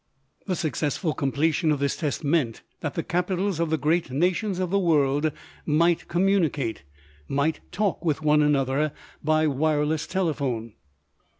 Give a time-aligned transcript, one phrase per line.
[0.47, 4.71] The successful completion of this test meant that the capitals of the great nations of
[4.71, 5.31] the world
[5.63, 6.81] might communicate,
[7.27, 8.93] might talk with one another,
[9.23, 10.73] by wireless telephone.